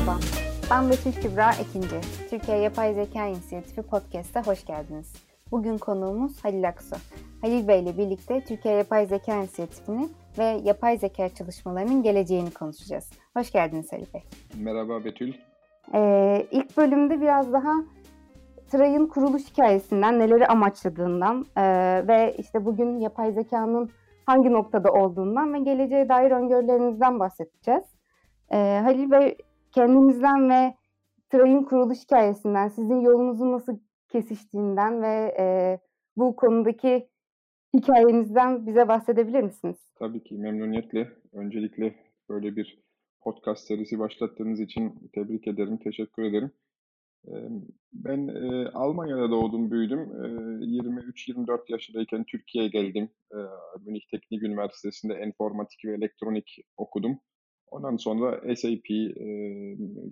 [0.00, 0.20] Merhaba,
[0.70, 2.00] ben Betül Kübra Ekinci.
[2.30, 5.12] Türkiye Yapay Zeka İnisiyatifi Podcast'a hoş geldiniz.
[5.50, 6.96] Bugün konuğumuz Halil Aksu.
[7.40, 10.08] Halil Bey ile birlikte Türkiye Yapay Zeka İnisiyatifini
[10.38, 13.10] ve yapay zeka çalışmalarının geleceğini konuşacağız.
[13.36, 14.22] Hoş geldiniz Halil Bey.
[14.54, 15.34] Merhaba Betül.
[15.94, 17.72] Ee, ilk bölümde biraz daha
[18.70, 21.62] Tray'ın kuruluş hikayesinden, neleri amaçladığından e,
[22.08, 23.90] ve işte bugün yapay zekanın
[24.26, 27.84] hangi noktada olduğundan ve geleceğe dair öngörülerinizden bahsedeceğiz.
[28.50, 29.36] E, Halil Bey
[29.72, 30.74] kendinizden ve
[31.30, 33.78] Tray'ın kuruluş hikayesinden, sizin yolunuzun nasıl
[34.08, 35.78] kesiştiğinden ve e,
[36.16, 37.08] bu konudaki
[37.74, 39.76] hikayenizden bize bahsedebilir misiniz?
[39.98, 41.08] Tabii ki memnuniyetle.
[41.32, 41.94] Öncelikle
[42.28, 42.78] böyle bir
[43.20, 46.50] podcast serisi başlattığınız için tebrik ederim, teşekkür ederim.
[47.92, 48.28] Ben
[48.74, 50.00] Almanya'da doğdum, büyüdüm.
[50.00, 53.10] 23-24 yaşındayken Türkiye'ye geldim.
[53.86, 57.18] Münih Teknik Üniversitesi'nde enformatik ve elektronik okudum.
[57.70, 58.88] Ondan sonra SAP,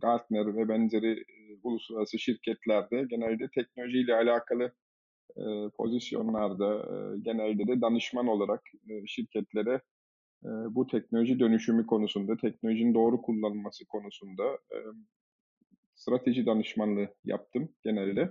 [0.03, 1.25] Gartner ve benzeri
[1.63, 4.73] uluslararası şirketlerde genelde teknolojiyle alakalı
[5.77, 6.85] pozisyonlarda
[7.23, 8.63] genelde de danışman olarak
[9.07, 9.81] şirketlere
[10.71, 14.59] bu teknoloji dönüşümü konusunda, teknolojinin doğru kullanılması konusunda
[15.95, 18.31] strateji danışmanlığı yaptım genelde.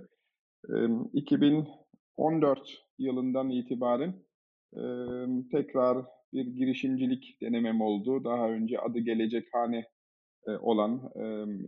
[1.12, 2.60] 2014
[2.98, 4.14] yılından itibaren
[5.52, 8.24] tekrar bir girişimcilik denemem oldu.
[8.24, 9.84] Daha önce adı Gelecek Hane
[10.60, 11.12] olan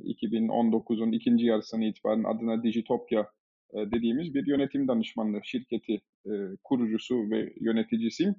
[0.05, 3.31] 2019'un ikinci yarısından itibaren adına Digitopya
[3.75, 6.01] dediğimiz bir yönetim danışmanlığı şirketi
[6.65, 8.35] kurucusu ve yöneticisiyim.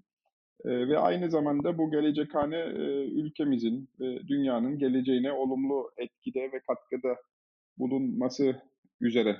[0.65, 2.59] Ve aynı zamanda bu Gelecekhane
[3.05, 7.15] ülkemizin ve dünyanın geleceğine olumlu etkide ve katkıda
[7.77, 8.61] bulunması
[9.01, 9.37] üzere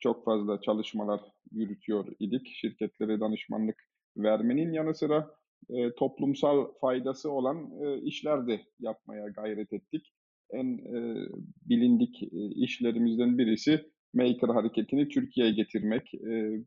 [0.00, 1.20] çok fazla çalışmalar
[1.52, 2.48] yürütüyor idik.
[2.48, 3.76] Şirketlere danışmanlık
[4.16, 5.30] vermenin yanı sıra
[5.70, 10.12] e, toplumsal faydası olan e, işler de yapmaya gayret ettik.
[10.50, 11.28] En e,
[11.68, 13.84] bilindik e, işlerimizden birisi
[14.14, 16.14] Maker hareketini Türkiye'ye getirmek.
[16.14, 16.64] E,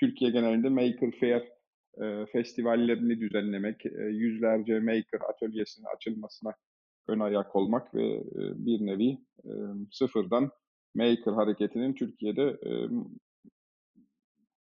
[0.00, 1.42] Türkiye genelinde Maker Fair
[2.02, 6.54] e, festivallerini düzenlemek, e, yüzlerce Maker atölyesinin açılmasına
[7.08, 9.52] ön ayak olmak ve e, bir nevi e,
[9.92, 10.50] sıfırdan
[10.94, 12.70] Maker hareketinin Türkiye'de e,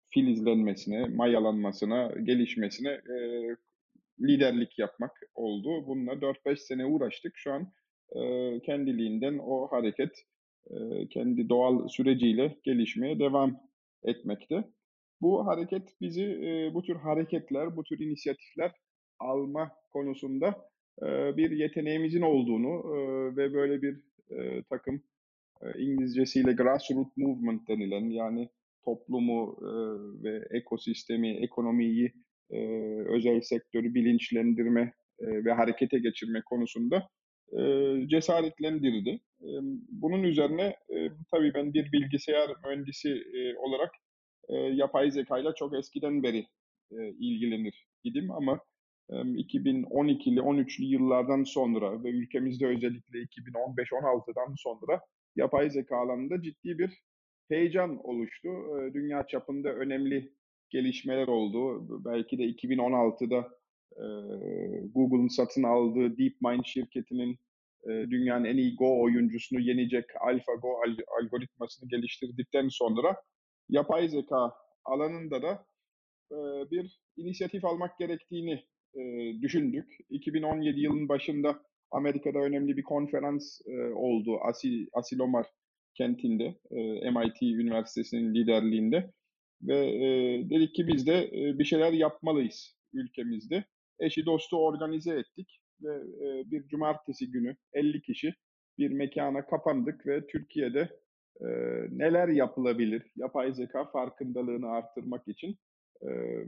[0.10, 3.18] filizlenmesine, mayalanmasına, gelişmesine e,
[4.22, 5.88] liderlik yapmak oldu.
[5.88, 7.34] Bununla 4-5 sene uğraştık.
[7.36, 7.72] Şu an
[8.16, 8.22] e,
[8.60, 10.12] kendiliğinden o hareket
[10.70, 13.60] e, kendi doğal süreciyle gelişmeye devam
[14.04, 14.64] etmekte.
[15.22, 18.72] Bu hareket bizi e, bu tür hareketler, bu tür inisiyatifler
[19.20, 20.70] alma konusunda
[21.02, 22.98] e, bir yeteneğimizin olduğunu e,
[23.36, 25.04] ve böyle bir e, takım
[25.62, 28.50] e, İngilizcesiyle grassroots movement denilen yani
[28.86, 29.72] toplumu e,
[30.24, 32.14] ve ekosistemi, ekonomiyi,
[32.52, 32.60] e,
[33.16, 37.10] özel sektörü bilinçlendirme e, ve harekete geçirme konusunda
[37.60, 37.62] e,
[38.08, 39.10] cesaretlendirdi.
[39.42, 39.50] E,
[39.90, 43.92] bunun üzerine e, tabii ben bir bilgisayar mühendisi e, olarak
[44.50, 46.46] e, yapay zekayla çok eskiden beri
[46.92, 48.60] e, ilgilenir idim ama
[49.10, 55.02] 2012'li 13'lü yıllardan sonra ve ülkemizde özellikle 2015-16'dan sonra
[55.36, 57.04] yapay zeka alanında ciddi bir
[57.50, 58.50] heyecan oluştu.
[58.94, 60.34] Dünya çapında önemli
[60.70, 61.88] gelişmeler oldu.
[62.06, 63.50] Belki de 2016'da
[64.94, 67.40] Google'ın satın aldığı DeepMind şirketinin
[67.88, 70.82] dünyanın en iyi Go oyuncusunu yenecek AlphaGo
[71.22, 73.16] algoritmasını geliştirdikten sonra
[73.70, 74.54] yapay zeka
[74.86, 75.66] alanında da
[76.72, 78.64] bir inisiyatif almak gerektiğini
[79.42, 79.98] düşündük.
[80.10, 81.60] 2017 yılın başında
[81.92, 83.62] Amerika'da önemli bir konferans
[83.96, 85.46] oldu Asil, Asilomar
[86.00, 86.56] kentinde,
[87.12, 89.12] MIT Üniversitesi'nin liderliğinde
[89.62, 89.80] ve
[90.50, 93.66] dedik ki biz de bir şeyler yapmalıyız ülkemizde.
[94.00, 96.02] Eşi dostu organize ettik ve
[96.52, 98.34] bir cumartesi günü 50 kişi
[98.78, 100.90] bir mekana kapandık ve Türkiye'de
[101.92, 105.56] neler yapılabilir yapay zeka farkındalığını arttırmak için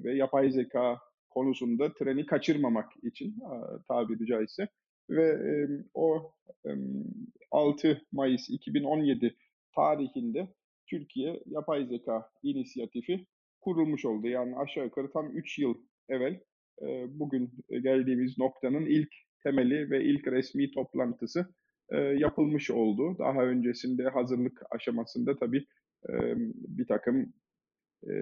[0.04, 3.40] ve yapay zeka konusunda treni kaçırmamak için
[3.88, 4.68] tabiri caizse
[5.12, 5.54] ve e,
[5.94, 6.34] o
[6.66, 6.70] e,
[7.52, 9.36] 6 Mayıs 2017
[9.76, 10.48] tarihinde
[10.90, 13.26] Türkiye Yapay Zeka İnisiyatifi
[13.62, 14.28] kurulmuş oldu.
[14.28, 15.74] Yani aşağı yukarı tam 3 yıl
[16.10, 16.40] evvel
[16.82, 19.10] e, bugün geldiğimiz noktanın ilk
[19.44, 21.54] temeli ve ilk resmi toplantısı
[21.90, 23.16] e, yapılmış oldu.
[23.20, 25.66] Daha öncesinde hazırlık aşamasında tabii
[26.10, 26.14] e,
[26.78, 27.34] bir takım
[28.10, 28.14] e,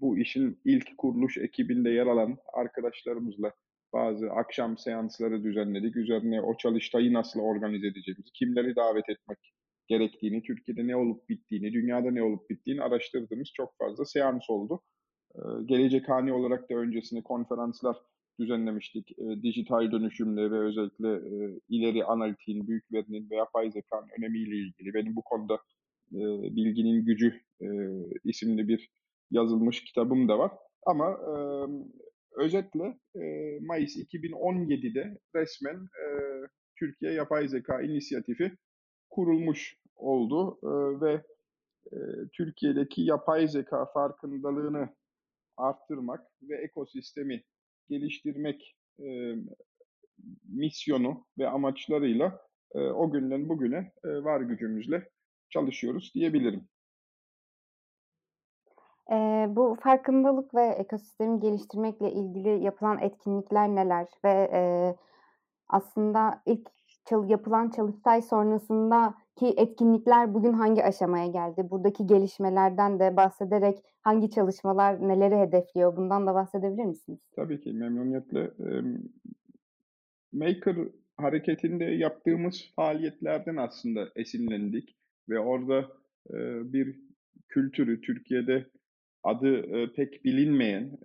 [0.00, 3.52] bu işin ilk kuruluş ekibinde yer alan arkadaşlarımızla
[3.94, 5.96] bazı akşam seansları düzenledik.
[5.96, 9.38] Üzerine o çalıştayı nasıl organize edeceğimizi, kimleri davet etmek
[9.88, 14.80] gerektiğini, Türkiye'de ne olup bittiğini, dünyada ne olup bittiğini araştırdığımız çok fazla seans oldu.
[15.34, 17.96] Ee, gelecek hani olarak da öncesinde konferanslar
[18.40, 19.18] düzenlemiştik.
[19.18, 24.94] E, dijital dönüşümle ve özellikle e, ileri analitiğin, büyük verinin ve yapay zekanın önemiyle ilgili.
[24.94, 25.54] Benim bu konuda
[26.12, 26.20] e,
[26.56, 27.66] Bilginin Gücü e,
[28.24, 28.90] isimli bir
[29.30, 30.52] yazılmış kitabım da var.
[30.86, 31.34] Ama e,
[32.36, 33.22] özetle e,
[33.60, 36.06] Mayıs 2017'de resmen e,
[36.78, 38.52] Türkiye Yapay Zeka İnisiyatifi
[39.10, 41.22] kurulmuş oldu e, ve
[41.92, 41.98] e,
[42.32, 44.88] Türkiye'deki yapay zeka farkındalığını
[45.56, 47.42] arttırmak ve ekosistemi
[47.88, 49.34] geliştirmek e,
[50.48, 52.40] misyonu ve amaçlarıyla
[52.74, 55.10] e, o günden bugüne e, var gücümüzle
[55.50, 56.68] çalışıyoruz diyebilirim.
[59.10, 64.60] E, bu farkındalık ve ekosistemi geliştirmekle ilgili yapılan etkinlikler neler ve e,
[65.68, 66.68] aslında ilk
[67.04, 71.66] çal- yapılan çalıştay sonrasındaki etkinlikler bugün hangi aşamaya geldi?
[71.70, 75.96] Buradaki gelişmelerden de bahsederek hangi çalışmalar neleri hedefliyor?
[75.96, 77.20] Bundan da bahsedebilir misiniz?
[77.36, 78.50] Tabii ki memnuniyetle.
[80.32, 80.76] Maker
[81.16, 84.96] hareketinde yaptığımız faaliyetlerden aslında esinlendik
[85.28, 85.88] ve orada
[86.72, 87.00] bir
[87.48, 88.66] kültürü Türkiye'de
[89.24, 89.64] adı
[89.96, 90.98] pek bilinmeyen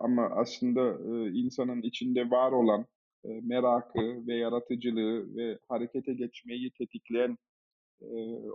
[0.00, 0.98] ama aslında
[1.30, 2.86] insanın içinde var olan
[3.24, 7.36] merakı ve yaratıcılığı ve harekete geçmeyi tetikleyen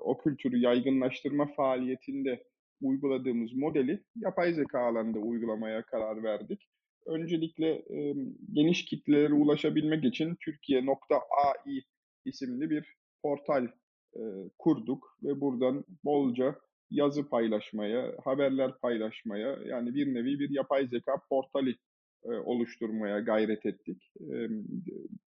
[0.01, 2.43] o kültürü yaygınlaştırma faaliyetinde
[2.81, 6.69] uyguladığımız modeli yapay zeka alanında uygulamaya karar verdik.
[7.05, 8.15] Öncelikle e,
[8.53, 11.81] geniş kitlelere ulaşabilmek için Türkiye.ai
[12.25, 13.67] isimli bir portal
[14.15, 14.21] e,
[14.57, 16.55] kurduk ve buradan bolca
[16.91, 21.75] yazı paylaşmaya, haberler paylaşmaya yani bir nevi bir yapay zeka portali
[22.23, 24.13] e, oluşturmaya gayret ettik.
[24.19, 24.49] E,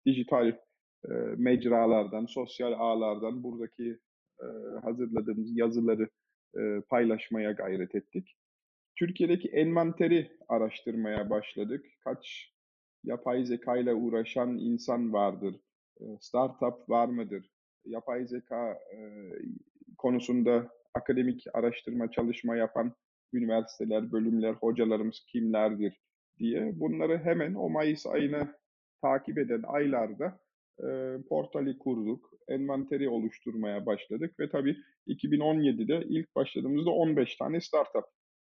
[0.06, 3.98] dijital e, mecralardan, sosyal ağlardan buradaki
[4.40, 4.46] e,
[4.82, 6.08] hazırladığımız yazıları
[6.58, 8.36] e, paylaşmaya gayret ettik.
[8.96, 11.86] Türkiye'deki envanteri araştırmaya başladık.
[12.04, 12.52] Kaç
[13.04, 15.54] yapay zeka ile uğraşan insan vardır?
[16.00, 17.50] E, startup var mıdır?
[17.84, 18.98] Yapay zeka e,
[19.98, 22.94] konusunda akademik araştırma çalışma yapan
[23.32, 26.00] üniversiteler, bölümler, hocalarımız kimlerdir
[26.38, 28.54] diye bunları hemen o Mayıs ayını
[29.02, 30.38] takip eden aylarda
[30.78, 30.86] e,
[31.28, 34.76] portali kurduk, envanteri oluşturmaya başladık ve tabii
[35.08, 38.04] 2017'de ilk başladığımızda 15 tane startup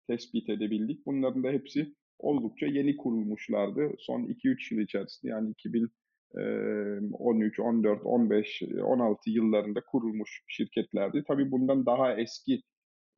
[0.06, 1.06] tespit edebildik.
[1.06, 3.90] Bunların da hepsi oldukça yeni kurulmuşlardı.
[3.98, 5.54] Son 2-3 yıl içerisinde yani
[7.40, 11.24] 2013, 14, 15, 16 yıllarında kurulmuş şirketlerdi.
[11.28, 12.62] Tabii bundan daha eski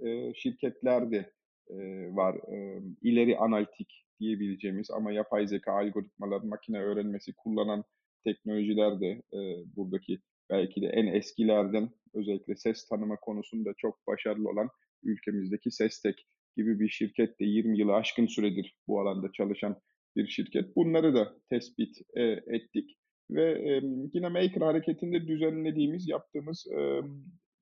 [0.00, 1.32] e, şirketler de
[1.70, 1.76] e,
[2.16, 2.34] var.
[2.34, 7.84] E, ileri analitik diyebileceğimiz ama yapay zeka algoritmaları, makine öğrenmesi kullanan
[8.24, 9.40] teknolojiler de e,
[9.76, 10.19] buradaki
[10.50, 14.68] belki de en eskilerden özellikle ses tanıma konusunda çok başarılı olan
[15.02, 16.26] ülkemizdeki Sestek
[16.56, 19.76] gibi bir şirket de 20 yılı aşkın süredir bu alanda çalışan
[20.16, 20.76] bir şirket.
[20.76, 22.98] Bunları da tespit e, ettik
[23.34, 23.81] ve e,
[24.12, 27.00] yine Maker hareketinde düzenlediğimiz, yaptığımız e,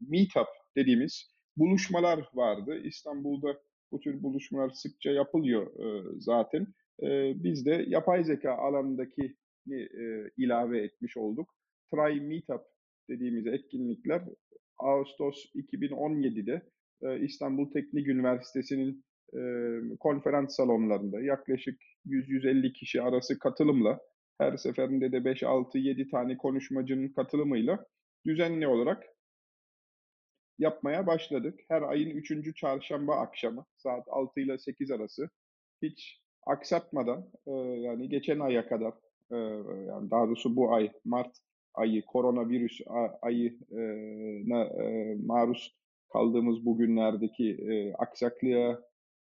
[0.09, 2.81] meetup dediğimiz buluşmalar vardı.
[2.85, 3.61] İstanbul'da
[3.93, 6.67] bu tür buluşmalar sıkça yapılıyor e, zaten.
[7.03, 9.37] E, biz de yapay zeka alanındaki
[9.71, 9.77] e,
[10.37, 11.55] ilave etmiş olduk.
[11.95, 12.63] Try Meetup
[13.09, 14.23] dediğimiz etkinlikler
[14.79, 16.63] Ağustos 2017'de
[17.03, 19.41] e, İstanbul Teknik Üniversitesi'nin e,
[20.01, 24.01] konferans salonlarında yaklaşık 100-150 kişi arası katılımla
[24.41, 27.87] her seferinde de 5-6-7 tane konuşmacının katılımıyla
[28.27, 29.05] düzenli olarak
[30.59, 31.61] yapmaya başladık.
[31.69, 32.57] Her ayın 3.
[32.57, 35.31] çarşamba akşamı saat 6 ile 8 arası
[35.83, 38.93] hiç aksatmadan e, yani geçen aya kadar
[39.33, 39.37] e,
[39.89, 41.37] yani daha doğrusu bu ay Mart
[41.75, 42.81] ayı koronavirüs
[43.23, 45.77] ayına e, maruz
[46.13, 48.83] kaldığımız bugünlerdeki e, aksaklığa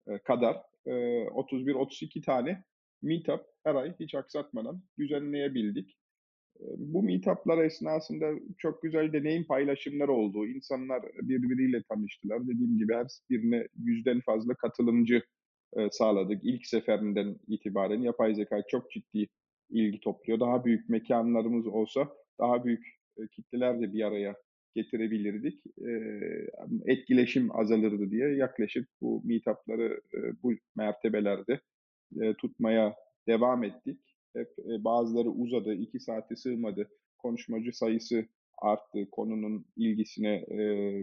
[0.08, 2.64] e, kadar e, 31-32 tane
[3.02, 5.98] meetup her ay hiç aksatmadan düzenleyebildik.
[6.78, 10.48] Bu meetuplar esnasında çok güzel deneyim paylaşımları oldu.
[10.48, 12.48] İnsanlar birbiriyle tanıştılar.
[12.48, 15.24] Dediğim gibi her birine yüzden fazla katılımcı
[15.92, 16.42] sağladık.
[16.44, 19.28] İlk seferinden itibaren yapay zeka çok ciddi
[19.70, 20.40] ilgi topluyor.
[20.40, 22.86] Daha büyük mekanlarımız olsa daha büyük
[23.32, 24.36] kitleler de bir araya
[24.76, 25.64] getirebilirdik.
[26.86, 30.02] Etkileşim azalırdı diye yaklaşık bu meetupları
[30.44, 31.60] bu mertebelerde
[32.38, 32.96] tutmaya
[33.28, 34.00] devam ettik.
[34.36, 36.90] Hep e, bazıları uzadı, iki saate sığmadı.
[37.18, 38.26] Konuşmacı sayısı
[38.58, 39.10] arttı.
[39.12, 40.58] Konunun ilgisine e,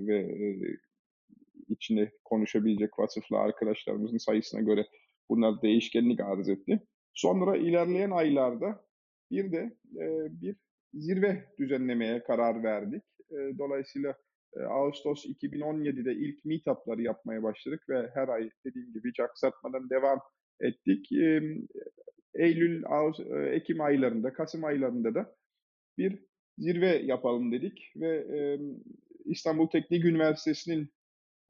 [0.07, 0.47] ve e,
[1.69, 4.87] içine konuşabilecek vasıflı arkadaşlarımızın sayısına göre
[5.31, 6.83] bunlar değişkenlik arz etti.
[7.15, 8.85] Sonra ilerleyen aylarda
[9.31, 10.07] bir de e,
[10.41, 10.57] bir
[10.95, 13.03] zirve düzenlemeye karar verdik.
[13.31, 14.15] E, dolayısıyla
[14.57, 19.21] e, Ağustos 2017'de ilk meetup'ları yapmaya başladık ve her ay dediğim gibi hiç
[19.91, 20.21] devam
[20.61, 21.13] ettik.
[21.13, 21.41] E,
[22.35, 25.35] Eylül, Ağustos, Ekim aylarında, Kasım aylarında da
[25.99, 26.19] bir
[26.59, 28.59] zirve yapalım dedik ve e,
[29.25, 30.89] İstanbul Teknik Üniversitesi'nin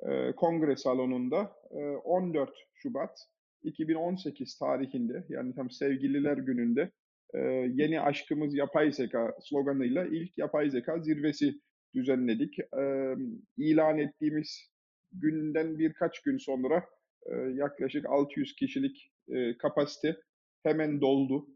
[0.09, 3.19] e, kongre salonunda e, 14 Şubat
[3.63, 6.91] 2018 tarihinde yani tam sevgililer gününde
[7.35, 7.39] e,
[7.75, 11.55] yeni aşkımız yapay zeka sloganıyla ilk yapay zeka zirvesi
[11.95, 12.59] düzenledik.
[12.59, 13.15] E,
[13.57, 14.71] ilan ettiğimiz
[15.13, 16.85] günden birkaç gün sonra
[17.27, 20.17] e, yaklaşık 600 kişilik e, kapasite
[20.63, 21.47] hemen doldu.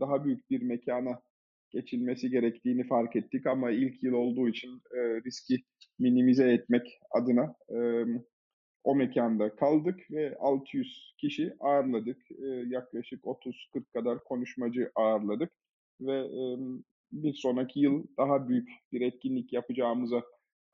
[0.00, 1.20] Daha büyük bir mekana
[1.70, 4.82] geçilmesi gerektiğini fark ettik ama ilk yıl olduğu için
[5.26, 5.56] riski
[5.98, 7.54] minimize etmek adına
[8.84, 12.22] o mekanda kaldık ve 600 kişi ağırladık.
[12.66, 15.52] Yaklaşık 30-40 kadar konuşmacı ağırladık
[16.00, 16.24] ve
[17.12, 20.22] bir sonraki yıl daha büyük bir etkinlik yapacağımıza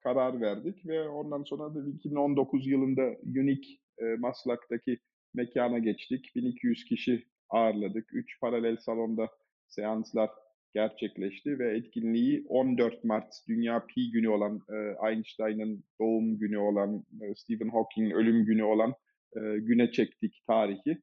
[0.00, 3.79] karar verdik ve ondan sonra da 2019 yılında Unique
[4.19, 4.99] Maslak'taki
[5.35, 6.33] mekana geçtik.
[6.37, 8.07] 1200 kişi ağırladık.
[8.12, 9.28] 3 paralel salonda
[9.69, 10.30] seanslar
[10.75, 17.35] gerçekleşti ve etkinliği 14 Mart Dünya Pi günü olan, e, Einstein'ın doğum günü olan, e,
[17.35, 18.95] Stephen Hawking'in ölüm günü olan
[19.37, 20.99] e, güne çektik tarihi.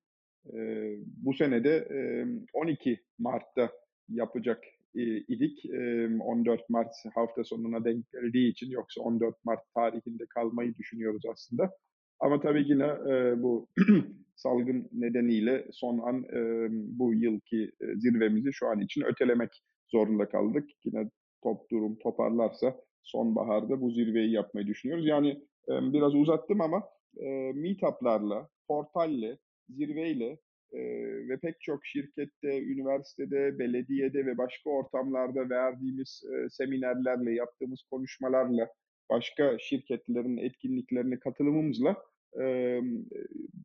[0.54, 0.60] E,
[1.24, 3.72] bu sene de e, 12 Mart'ta
[4.10, 4.64] yapacak
[5.28, 5.66] idik.
[5.66, 11.72] E, 14 Mart hafta sonuna denk geldiği için yoksa 14 Mart tarihinde kalmayı düşünüyoruz aslında.
[12.20, 13.68] Ama tabii yine e, bu
[14.36, 19.50] salgın nedeniyle son an e, bu yılki e, zirvemizi şu an için ötelemek
[19.92, 20.70] zorunda kaldık.
[20.86, 21.10] Yine
[21.44, 25.08] top durum toparlarsa sonbaharda bu zirveyi yapmayı düşünüyoruz.
[25.08, 25.30] Yani
[25.70, 26.84] e, biraz uzattım ama
[27.18, 29.38] e, meetuplarla, portalle,
[29.70, 30.38] zirveyle
[30.74, 30.80] e,
[31.30, 38.68] ve pek çok şirkette, üniversitede, belediyede ve başka ortamlarda verdiğimiz e, seminerlerle, yaptığımız konuşmalarla,
[39.10, 41.96] başka şirketlerin etkinliklerine katılımımızla
[42.42, 42.80] e,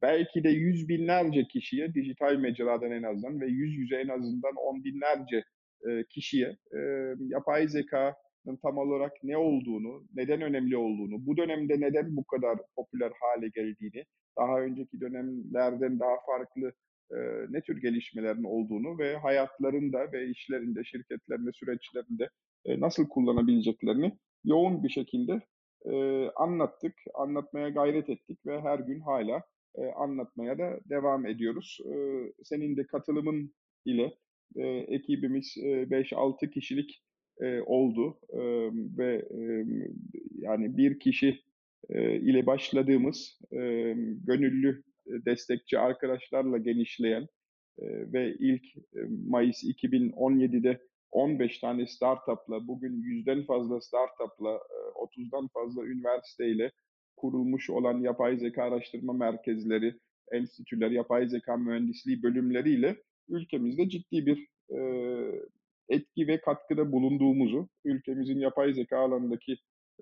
[0.02, 4.84] belki de yüz binlerce kişiye dijital mecradan en azından ve yüz yüze en azından on
[4.84, 5.44] binlerce
[5.88, 6.80] e, kişiye e,
[7.18, 13.12] yapay zekanın tam olarak ne olduğunu, neden önemli olduğunu, bu dönemde neden bu kadar popüler
[13.20, 14.04] hale geldiğini,
[14.38, 16.72] daha önceki dönemlerden daha farklı
[17.10, 17.16] e,
[17.50, 22.28] ne tür gelişmelerin olduğunu ve hayatlarında ve işlerinde, şirketlerinde, süreçlerinde
[22.64, 24.12] e, nasıl kullanabileceklerini
[24.44, 25.40] yoğun bir şekilde
[25.84, 29.42] e, anlattık, anlatmaya gayret ettik ve her gün hala
[29.74, 31.78] e, anlatmaya da devam ediyoruz.
[31.86, 31.94] E,
[32.44, 34.14] senin de katılımın ile
[34.56, 37.02] e, ekibimiz e, 5-6 kişilik
[37.40, 38.40] e, oldu e,
[38.98, 39.64] ve e,
[40.38, 41.40] yani bir kişi
[41.90, 43.58] e, ile başladığımız e,
[44.26, 47.22] gönüllü destekçi arkadaşlarla genişleyen
[47.78, 48.62] e, ve ilk
[49.28, 50.80] Mayıs 2017'de
[51.12, 54.60] 15 tane startupla, bugün yüzden fazla startupla,
[54.94, 56.72] 30'dan fazla üniversiteyle
[57.16, 59.98] kurulmuş olan yapay zeka araştırma merkezleri,
[60.32, 62.96] enstitüler, yapay zeka mühendisliği bölümleriyle
[63.28, 64.80] ülkemizde ciddi bir e,
[65.88, 69.56] etki ve katkıda bulunduğumuzu, ülkemizin yapay zeka alanındaki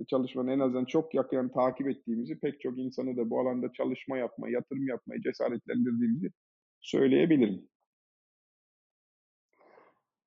[0.08, 4.50] çalışmanın en azından çok yakın takip ettiğimizi, pek çok insanı da bu alanda çalışma yapma,
[4.50, 6.30] yatırım yapmaya cesaretlendirdiğimizi
[6.80, 7.68] söyleyebilirim.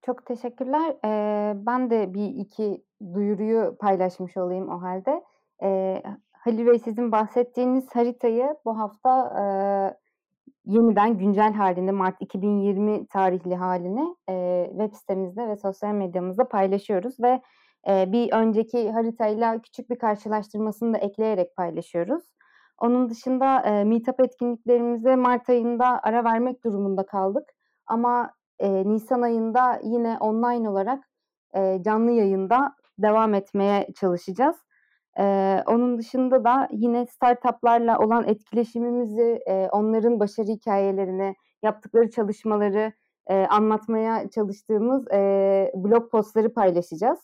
[0.05, 0.95] Çok teşekkürler.
[1.03, 2.83] Eee, ben de bir iki
[3.13, 5.23] duyuruyu paylaşmış olayım o halde.
[5.61, 9.97] Eee, Halil Bey sizin bahsettiğiniz haritayı bu hafta eee,
[10.65, 17.41] yeniden güncel halinde Mart 2020 tarihli halini eee, web sitemizde ve sosyal medyamızda paylaşıyoruz ve
[17.87, 22.23] eee, bir önceki haritayla küçük bir karşılaştırmasını da ekleyerek paylaşıyoruz.
[22.79, 27.49] Onun dışında eee, Meetup etkinliklerimize Mart ayında ara vermek durumunda kaldık.
[27.87, 31.03] Ama e, Nisan ayında yine online olarak
[31.55, 34.55] e, canlı yayında devam etmeye çalışacağız.
[35.19, 42.93] E, onun dışında da yine startuplarla olan etkileşimimizi, e, onların başarı hikayelerini, yaptıkları çalışmaları
[43.27, 47.19] e, anlatmaya çalıştığımız e, blog postları paylaşacağız.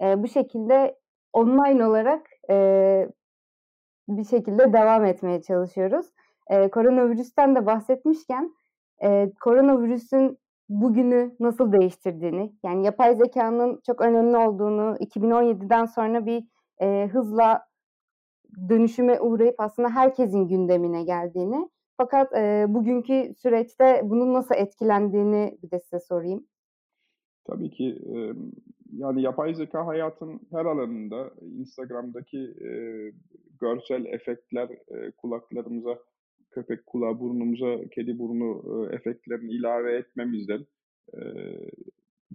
[0.00, 0.98] E, bu şekilde
[1.32, 3.08] online olarak e,
[4.08, 6.06] bir şekilde devam etmeye çalışıyoruz.
[6.50, 8.54] E, koronavirüsten de bahsetmişken,
[9.02, 10.38] e, koronavirüsün
[10.80, 16.44] bugünü nasıl değiştirdiğini, yani yapay zekanın çok önemli olduğunu, 2017'den sonra bir
[16.80, 17.66] e, hızla
[18.68, 25.80] dönüşüme uğrayıp aslında herkesin gündemine geldiğini, fakat e, bugünkü süreçte bunun nasıl etkilendiğini bir de
[25.80, 26.46] size sorayım.
[27.44, 28.16] Tabii ki e,
[28.92, 32.70] yani yapay zeka hayatın her alanında Instagram'daki e,
[33.60, 35.98] görsel efektler e, kulaklarımıza
[36.54, 40.66] köpek kulağı burnumuza kedi burnu e, efektlerini ilave etmemizden
[41.14, 41.20] e,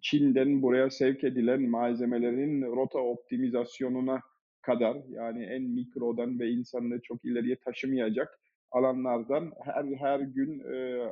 [0.02, 4.22] Çin'den buraya sevk edilen malzemelerin rota optimizasyonuna
[4.62, 8.40] kadar yani en mikrodan ve insanlığı çok ileriye taşımayacak
[8.72, 11.10] alanlardan her her gün e,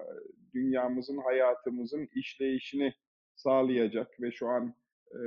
[0.54, 2.94] dünyamızın, hayatımızın işleyişini
[3.36, 4.74] sağlayacak ve şu an
[5.12, 5.22] e,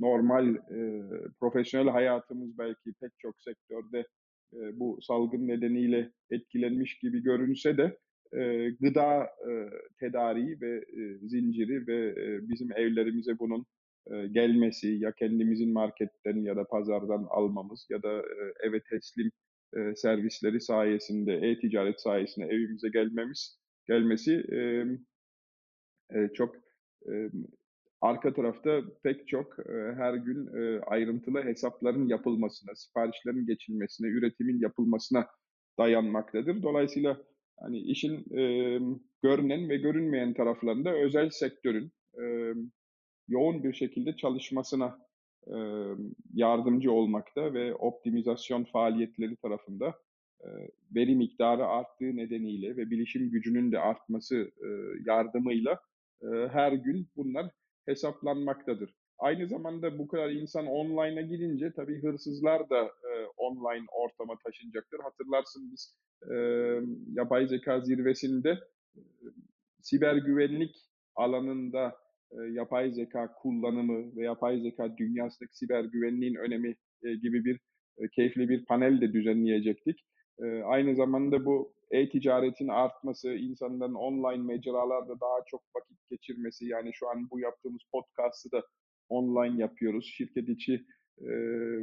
[0.00, 4.06] normal e, profesyonel hayatımız belki pek çok sektörde
[4.54, 7.98] e, bu salgın nedeniyle etkilenmiş gibi görünse de
[8.36, 9.52] e, gıda e,
[10.00, 12.14] tedariği ve e, zinciri ve
[12.48, 13.66] bizim evlerimize bunun
[14.32, 18.22] gelmesi ya kendimizin marketten ya da pazardan almamız ya da
[18.62, 19.30] eve teslim
[19.94, 23.58] servisleri sayesinde, e-ticaret sayesinde evimize gelmemiz
[23.88, 24.44] gelmesi
[26.34, 26.56] çok
[28.04, 35.26] arka tarafta pek çok e, her gün e, ayrıntılı hesapların yapılmasına, siparişlerin geçilmesine, üretimin yapılmasına
[35.78, 36.62] dayanmaktadır.
[36.62, 37.18] Dolayısıyla
[37.60, 38.78] hani işin e,
[39.22, 41.92] görünen ve görünmeyen taraflarında özel sektörün
[42.22, 42.54] e,
[43.28, 44.98] yoğun bir şekilde çalışmasına
[45.46, 45.56] e,
[46.34, 49.94] yardımcı olmakta ve optimizasyon faaliyetleri tarafında
[50.40, 50.48] e,
[50.94, 54.68] veri miktarı arttığı nedeniyle ve bilişim gücünün de artması e,
[55.06, 55.80] yardımıyla
[56.22, 57.50] e, her gün bunlar
[57.86, 58.94] hesaplanmaktadır.
[59.18, 64.98] Aynı zamanda bu kadar insan online'a gidince tabii hırsızlar da e, online ortama taşınacaktır.
[64.98, 65.96] Hatırlarsın biz
[66.30, 66.36] e,
[67.12, 68.50] yapay zeka zirvesinde
[68.96, 69.00] e,
[69.82, 70.76] siber güvenlik
[71.16, 71.96] alanında
[72.32, 77.60] e, yapay zeka kullanımı ve yapay zeka dünyasındaki siber güvenliğin önemi e, gibi bir
[77.98, 80.00] e, keyifli bir panel de düzenleyecektik.
[80.38, 87.08] E, aynı zamanda bu e-ticaretin artması, insanların online mecralarda daha çok vakit geçirmesi, yani şu
[87.08, 88.62] an bu yaptığımız podcast'ı da
[89.08, 90.06] online yapıyoruz.
[90.06, 90.74] Şirket içi
[91.18, 91.32] e,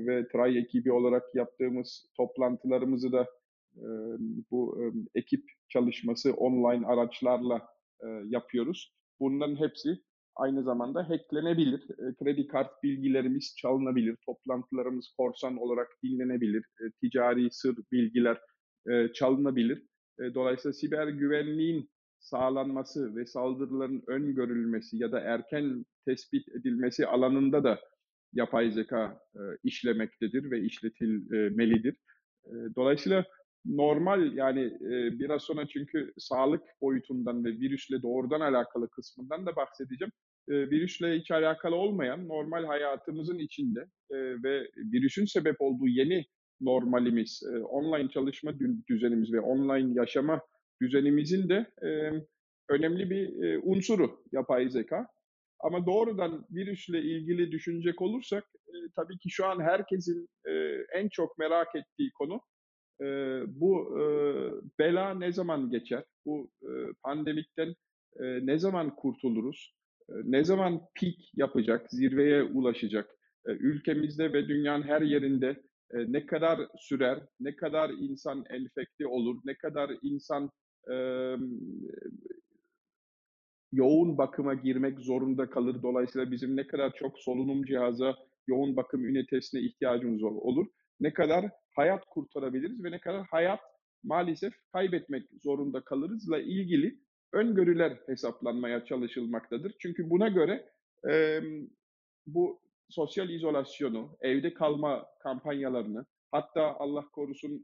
[0.07, 3.21] ve Tray ekibi olarak yaptığımız toplantılarımızı da
[3.77, 3.87] e,
[4.51, 4.83] bu e,
[5.19, 7.67] ekip çalışması online araçlarla
[8.03, 8.95] e, yapıyoruz.
[9.19, 9.99] Bunların hepsi
[10.35, 11.81] aynı zamanda hacklenebilir.
[11.81, 14.17] E, kredi kart bilgilerimiz çalınabilir.
[14.25, 16.63] Toplantılarımız korsan olarak dinlenebilir.
[16.81, 18.37] E, ticari sır bilgiler
[18.91, 19.90] e, çalınabilir.
[20.19, 21.89] E, dolayısıyla siber güvenliğin
[22.19, 27.79] sağlanması ve saldırıların öngörülmesi ya da erken tespit edilmesi alanında da
[28.33, 31.95] yapay zeka e, işlemektedir ve işletilmelidir.
[32.45, 33.25] E, dolayısıyla
[33.65, 40.11] normal yani e, biraz sonra çünkü sağlık boyutundan ve virüsle doğrudan alakalı kısmından da bahsedeceğim.
[40.49, 43.79] E, virüsle hiç alakalı olmayan normal hayatımızın içinde
[44.11, 46.25] e, ve virüsün sebep olduğu yeni
[46.61, 48.51] normalimiz, e, online çalışma
[48.89, 50.41] düzenimiz ve online yaşama
[50.81, 51.89] düzenimizin de e,
[52.69, 55.07] önemli bir e, unsuru yapay zeka.
[55.59, 60.51] Ama doğrudan virüsle ilgili düşünecek olursak e, tabii ki şu an herkesin e,
[60.93, 62.41] en çok merak ettiği konu
[63.01, 63.05] e,
[63.47, 64.03] bu e,
[64.79, 66.03] bela ne zaman geçer?
[66.25, 66.69] Bu e,
[67.03, 67.75] pandemikten
[68.19, 69.73] e, ne zaman kurtuluruz?
[70.09, 73.09] E, ne zaman pik yapacak, zirveye ulaşacak?
[73.47, 79.41] E, ülkemizde ve dünyanın her yerinde e, ne kadar sürer, ne kadar insan enfekte olur,
[79.45, 80.49] ne kadar insan
[80.91, 80.95] e,
[83.71, 85.83] yoğun bakıma girmek zorunda kalır.
[85.83, 88.15] Dolayısıyla bizim ne kadar çok solunum cihaza,
[88.47, 90.67] yoğun bakım ünitesine ihtiyacımız olur.
[90.99, 93.59] Ne kadar hayat kurtarabiliriz ve ne kadar hayat
[94.03, 96.95] maalesef kaybetmek zorunda kalırızla ilgili
[97.33, 99.75] öngörüler hesaplanmaya çalışılmaktadır.
[99.79, 100.69] Çünkü buna göre
[101.11, 101.41] e,
[102.27, 107.63] bu sosyal izolasyonu, evde kalma kampanyalarını, hatta Allah korusun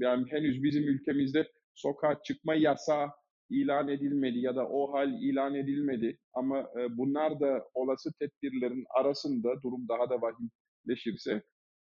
[0.00, 3.08] yani henüz bizim ülkemizde sokağa çıkma yasağı
[3.50, 6.18] ilan edilmedi ya da o hal ilan edilmedi.
[6.34, 11.42] Ama e, bunlar da olası tedbirlerin arasında durum daha da vahimleşirse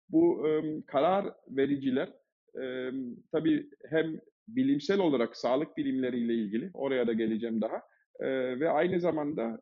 [0.09, 0.43] bu
[0.87, 2.09] karar vericiler
[2.61, 2.91] e,
[3.31, 7.81] tabii hem bilimsel olarak sağlık bilimleriyle ilgili oraya da geleceğim daha
[8.59, 9.59] ve aynı zamanda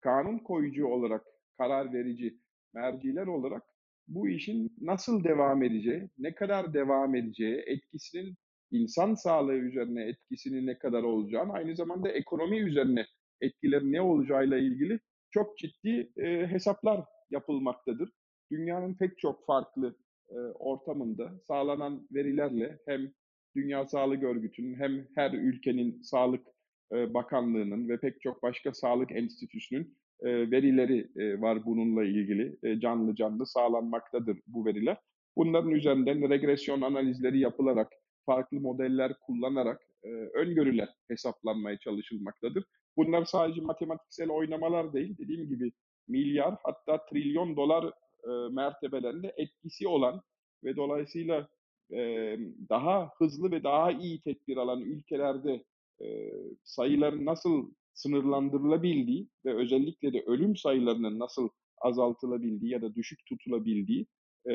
[0.00, 1.22] kanun koyucu olarak
[1.58, 2.38] karar verici
[2.74, 3.62] merciler olarak
[4.08, 8.34] bu işin nasıl devam edeceği, ne kadar devam edeceği, etkisinin
[8.70, 13.06] insan sağlığı üzerine etkisinin ne kadar olacağını, aynı zamanda ekonomi üzerine
[13.40, 18.10] etkileri ne olacağıyla ilgili çok ciddi e, hesaplar yapılmaktadır.
[18.50, 19.96] Dünyanın pek çok farklı
[20.30, 23.12] e, ortamında sağlanan verilerle hem
[23.56, 26.46] Dünya Sağlık Örgütü'nün hem her ülkenin Sağlık
[26.92, 32.56] e, Bakanlığı'nın ve pek çok başka sağlık enstitüsünün verileri e, var bununla ilgili.
[32.62, 34.96] E, canlı canlı sağlanmaktadır bu veriler.
[35.36, 37.92] Bunların üzerinden regresyon analizleri yapılarak
[38.26, 42.64] farklı modeller kullanarak e, öngörüler hesaplanmaya çalışılmaktadır.
[42.96, 45.72] Bunlar sadece matematiksel oynamalar değil, dediğim gibi
[46.08, 47.84] milyar hatta trilyon dolar
[48.24, 50.22] e, mertebelerinde etkisi olan
[50.64, 51.48] ve dolayısıyla
[51.92, 52.36] e,
[52.68, 55.64] daha hızlı ve daha iyi tedbir alan ülkelerde
[56.02, 56.32] e,
[56.64, 61.48] sayıların nasıl sınırlandırılabildiği ve özellikle de ölüm sayılarının nasıl
[61.80, 64.06] azaltılabildiği ya da düşük tutulabildiği
[64.50, 64.52] e,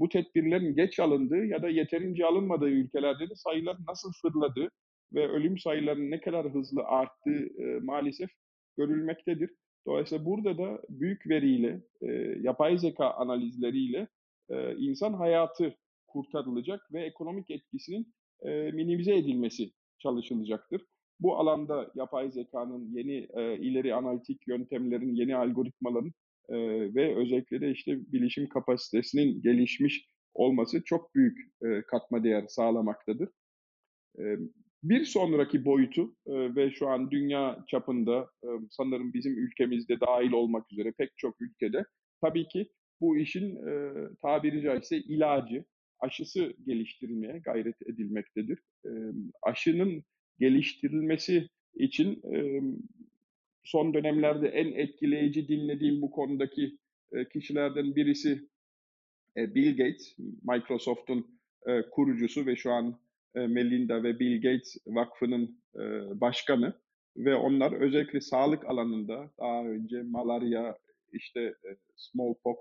[0.00, 4.70] bu tedbirlerin geç alındığı ya da yeterince alınmadığı ülkelerde de sayılar nasıl fırladığı
[5.14, 8.30] ve ölüm sayılarının ne kadar hızlı arttığı e, maalesef
[8.76, 9.50] görülmektedir.
[9.86, 12.06] Dolayısıyla burada da büyük veriyle, e,
[12.40, 14.08] yapay zeka analizleriyle
[14.50, 20.82] e, insan hayatı kurtarılacak ve ekonomik etkisinin e, minimize edilmesi çalışılacaktır.
[21.20, 26.12] Bu alanda yapay zekanın yeni e, ileri analitik yöntemlerin, yeni algoritmaların
[26.48, 26.56] e,
[26.94, 33.28] ve özellikle de işte bilişim kapasitesinin gelişmiş olması çok büyük e, katma değer sağlamaktadır.
[34.18, 34.24] E,
[34.82, 40.72] bir sonraki boyutu e, ve şu an dünya çapında e, sanırım bizim ülkemizde dahil olmak
[40.72, 41.84] üzere pek çok ülkede
[42.20, 42.68] tabii ki
[43.00, 45.64] bu işin e, tabiri caizse ilacı,
[46.00, 48.58] aşısı geliştirilmeye gayret edilmektedir.
[48.84, 48.90] E,
[49.42, 50.04] aşının
[50.38, 52.60] geliştirilmesi için e,
[53.64, 56.78] son dönemlerde en etkileyici dinlediğim bu konudaki
[57.12, 58.48] e, kişilerden birisi
[59.36, 61.26] e, Bill Gates, Microsoft'un
[61.66, 62.98] e, kurucusu ve şu an
[63.34, 65.80] e, Melinda ve Bill Gates Vakfı'nın e,
[66.20, 66.74] başkanı
[67.16, 70.76] ve onlar özellikle sağlık alanında daha önce malaria,
[71.12, 72.56] işte e, smallpox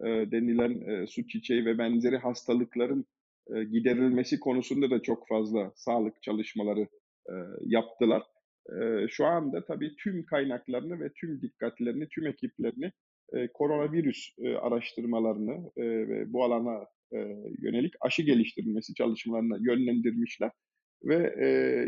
[0.00, 3.06] denilen su çiçeği ve benzeri hastalıkların
[3.72, 6.88] giderilmesi konusunda da çok fazla sağlık çalışmaları
[7.60, 8.22] yaptılar.
[9.08, 12.92] Şu anda tabii tüm kaynaklarını ve tüm dikkatlerini, tüm ekiplerini
[13.54, 15.70] koronavirüs araştırmalarını
[16.08, 17.18] ve bu alana e,
[17.58, 20.50] yönelik aşı geliştirilmesi çalışmalarına yönlendirmişler
[21.04, 21.46] ve e,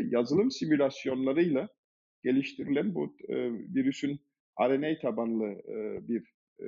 [0.09, 1.69] yazılım simülasyonlarıyla
[2.23, 4.19] geliştirilen bu e, virüsün
[4.61, 6.65] RNA tabanlı e, bir e,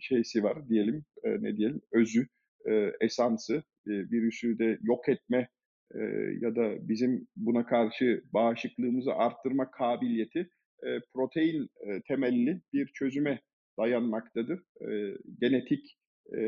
[0.00, 2.26] şeysi var diyelim e, ne diyelim özü
[2.70, 3.54] e, esansı
[3.86, 5.48] e, virüsü de yok etme
[5.94, 6.00] e,
[6.40, 10.50] ya da bizim buna karşı bağışıklığımızı arttırma kabiliyeti
[10.86, 13.40] e, protein e, temelli bir çözüme
[13.78, 14.60] dayanmaktadır.
[14.90, 15.98] E, genetik
[16.32, 16.40] e,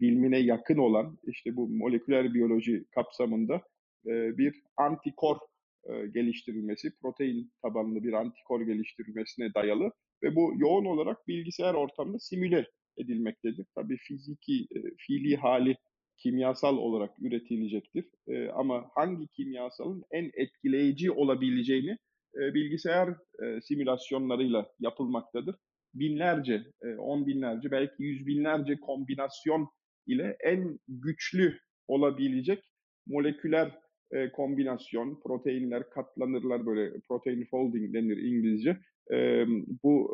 [0.00, 3.62] bilimine yakın olan işte bu moleküler biyoloji kapsamında
[4.06, 5.36] e, bir antikor
[5.84, 12.66] e, geliştirilmesi, protein tabanlı bir antikor geliştirilmesine dayalı ve bu yoğun olarak bilgisayar ortamında simüle
[12.98, 13.66] edilmektedir.
[13.74, 15.76] Tabii fiziki, e, fiili hali
[16.18, 18.04] kimyasal olarak üretilecektir.
[18.28, 21.98] E, ama hangi kimyasalın en etkileyici olabileceğini
[22.36, 23.08] e, bilgisayar
[23.42, 25.56] e, simülasyonlarıyla yapılmaktadır
[25.94, 29.68] binlerce, e, on binlerce, belki yüz binlerce kombinasyon
[30.06, 32.64] ile en güçlü olabilecek
[33.06, 33.78] moleküler
[34.12, 38.76] e, kombinasyon, proteinler katlanırlar böyle protein folding denir İngilizce.
[39.12, 39.46] E,
[39.82, 40.12] bu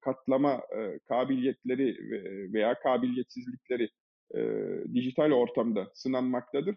[0.00, 0.62] katlama
[1.08, 1.96] kabiliyetleri
[2.52, 3.88] veya kabiliyetsizlikleri
[4.94, 6.76] dijital ortamda sınanmaktadır.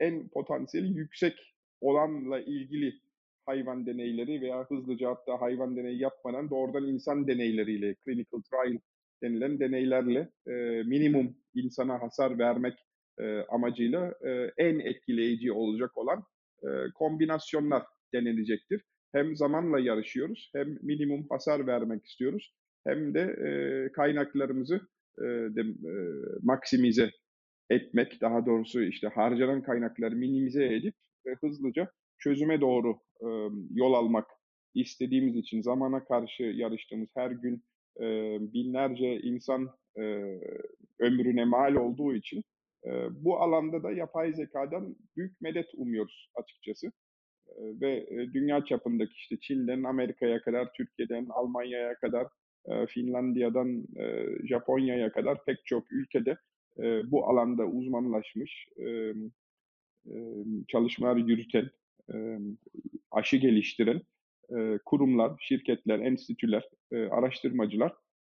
[0.00, 3.00] En potansiyeli yüksek olanla ilgili
[3.46, 8.78] hayvan deneyleri veya hızlıca hatta hayvan deneyi yapmadan doğrudan insan deneyleriyle, clinical trial
[9.22, 12.74] denilen deneylerle e, minimum insana hasar vermek
[13.20, 16.24] e, amacıyla e, en etkileyici olacak olan
[16.62, 17.82] e, kombinasyonlar
[18.14, 18.82] denenecektir.
[19.12, 22.54] Hem zamanla yarışıyoruz, hem minimum hasar vermek istiyoruz,
[22.86, 23.48] hem de e,
[23.92, 24.80] kaynaklarımızı
[25.24, 25.94] e, de, e,
[26.42, 27.10] maksimize
[27.70, 30.94] etmek, daha doğrusu işte harcanan kaynakları minimize edip
[31.26, 33.28] e, hızlıca çözüme doğru e,
[33.74, 34.26] yol almak
[34.74, 37.62] istediğimiz için zamana karşı yarıştığımız her gün
[38.00, 38.04] e,
[38.52, 40.02] binlerce insan e,
[40.98, 42.44] ömrüne mal olduğu için
[42.86, 42.90] e,
[43.24, 46.86] bu alanda da yapay zekadan büyük medet umuyoruz açıkçası.
[47.48, 52.26] E, ve e, dünya çapındaki işte Çin'den Amerika'ya kadar, Türkiye'den Almanya'ya kadar,
[52.88, 56.36] Finlandiya'dan e, Japonya'ya kadar pek çok ülkede
[56.78, 58.88] e, bu alanda uzmanlaşmış e,
[60.06, 60.14] e,
[60.68, 61.70] çalışmalar yürüten
[63.10, 64.02] aşı geliştiren
[64.84, 66.68] kurumlar, şirketler, enstitüler,
[67.10, 67.92] araştırmacılar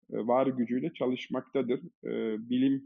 [0.09, 1.81] var gücüyle çalışmaktadır.
[2.49, 2.83] Bilim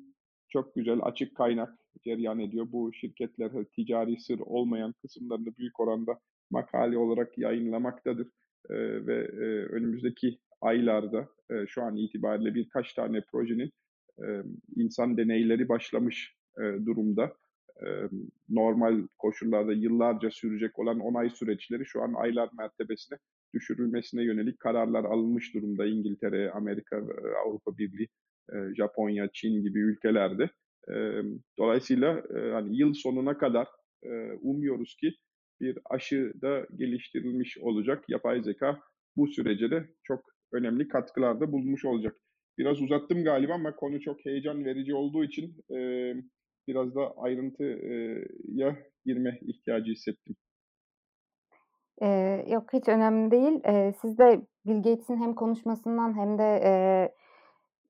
[0.47, 2.67] çok güzel, açık kaynak cereyan ediyor.
[2.71, 6.19] Bu şirketler ticari sır olmayan kısımlarını büyük oranda
[6.51, 8.27] makale olarak yayınlamaktadır.
[8.69, 9.27] Ve
[9.67, 11.29] önümüzdeki aylarda
[11.67, 13.71] şu an itibariyle birkaç tane projenin
[14.75, 16.35] insan deneyleri başlamış
[16.85, 17.33] durumda
[18.49, 23.17] normal koşullarda yıllarca sürecek olan onay süreçleri şu an aylar mertebesine
[23.53, 26.97] düşürülmesine yönelik kararlar alınmış durumda İngiltere, Amerika,
[27.45, 28.07] Avrupa Birliği,
[28.77, 30.49] Japonya, Çin gibi ülkelerde.
[31.57, 33.67] Dolayısıyla hani yıl sonuna kadar
[34.41, 35.13] umuyoruz ki
[35.61, 38.03] bir aşı da geliştirilmiş olacak.
[38.09, 38.79] Yapay zeka
[39.17, 42.15] bu sürece de çok önemli katkılarda bulunmuş olacak.
[42.57, 45.55] Biraz uzattım galiba ama konu çok heyecan verici olduğu için
[46.67, 50.35] biraz da ayrıntıya girme ihtiyacı hissettim.
[52.01, 53.59] Ee, yok hiç önemli değil.
[53.65, 56.71] Ee, siz de Bill Gates'in hem konuşmasından hem de e,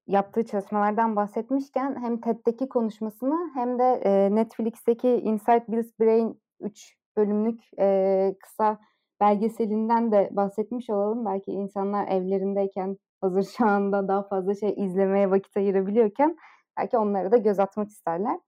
[0.07, 7.59] yaptığı çalışmalardan bahsetmişken hem TED'deki konuşmasını hem de e, Netflix'teki Inside Bill's Brain 3 bölümlük
[7.77, 8.79] eee, kısa
[9.21, 11.25] belgeselinden de bahsetmiş olalım.
[11.25, 16.38] Belki insanlar evlerindeyken hazır şu anda daha fazla şey izlemeye vakit ayırabiliyorken
[16.77, 18.39] belki onlara da göz atmak isterler.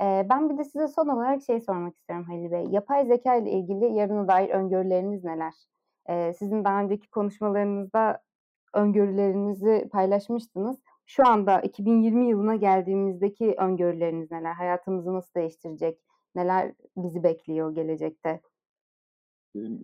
[0.00, 2.64] Eee, ben bir de size son olarak şey sormak istiyorum Halil Bey.
[2.70, 5.54] Yapay zeka ile ilgili yarına dair öngörüleriniz neler?
[6.08, 8.22] Eee, sizin daha önceki konuşmalarınızda
[8.74, 10.78] öngörülerinizi paylaşmıştınız.
[11.06, 14.52] Şu anda 2020 yılına geldiğimizdeki öngörüleriniz neler?
[14.52, 16.00] Hayatımızı nasıl değiştirecek?
[16.34, 18.40] Neler bizi bekliyor gelecekte?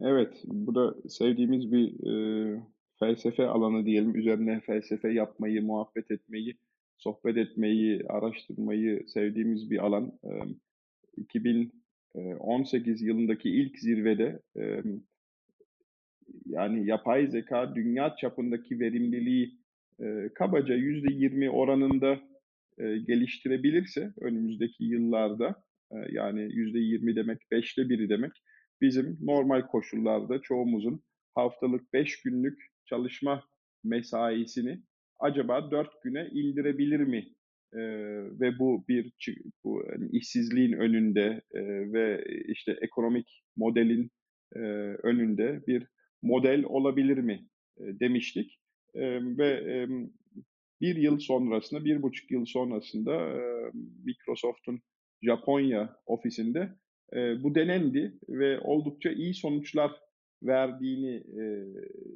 [0.02, 2.62] Evet, bu da sevdiğimiz bir, eee,
[2.98, 4.16] felsefe alanı diyelim.
[4.16, 6.56] Üzerine felsefe yapmayı, muhabbet etmeyi,
[6.98, 10.12] sohbet etmeyi, araştırmayı sevdiğimiz bir alan.
[10.24, 10.54] Emm,
[11.16, 15.00] 2018 yılındaki ilk zirvede, emm,
[16.46, 19.54] yani yapay zeka dünya çapındaki verimliliği,
[20.00, 22.20] eee, kabaca %20 oranında,
[22.78, 28.32] eee, geliştirebilirse önümüzdeki yıllarda, eee, yani %20 demek beşte biri demek,
[28.84, 31.02] bizim normal koşullarda çoğumuzun
[31.36, 33.44] haftalık 5 günlük çalışma
[33.84, 34.80] mesaisini
[35.20, 37.28] acaba 4 güne indirebilir mi?
[37.76, 39.12] Eee, ve bu bir
[39.64, 44.10] bu, işsizliğin önünde, eee, ve, işte, ekonomik modelin,
[44.56, 44.62] eee,
[45.04, 45.88] önünde bir
[46.22, 47.46] model olabilir mi,
[47.80, 48.60] eee, demiştik.
[48.96, 50.10] Emm, ve, emm,
[50.82, 53.72] 1 yıl sonrasında, bir buçuk yıl sonrasında, eee,
[54.06, 54.80] Microsoft'un
[55.22, 56.70] Japonya ofisinde,
[57.12, 59.92] eee, bu denendi ve oldukça iyi sonuçlar
[60.42, 61.66] verdiğini, eee,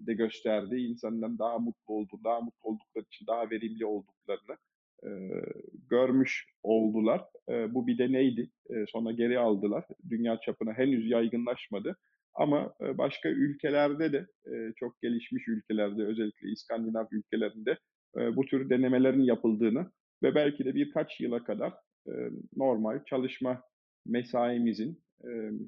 [0.07, 0.77] de gösterdi.
[0.77, 4.57] İnsanların daha mutlu olduğu, daha mutlu oldukları için daha verimli olduklarını,
[5.05, 5.42] eee,
[5.90, 7.24] görmüş oldular.
[7.48, 8.51] Eee, bu bir deneydi.
[8.70, 9.85] Eee, sonra geri aldılar.
[10.11, 11.96] Dünya çapına henüz yaygınlaşmadı
[12.35, 17.79] ama, eee, başka ülkelerde de, eee, çok gelişmiş ülkelerde, özellikle İskandinav ülkelerinde,
[18.18, 19.90] eee, bu tür denemelerin yapıldığını
[20.22, 21.72] ve belki de birkaç yıla kadar,
[22.09, 23.62] eee, normal çalışma
[24.09, 25.61] mesaimizin, emm,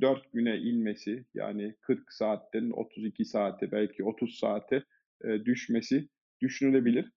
[0.00, 4.84] 4 güne inmesi, yani 40 saatten 32 saate, belki 30 saate,
[5.24, 6.08] eee, düşmesi
[6.42, 7.12] düşünülebilir.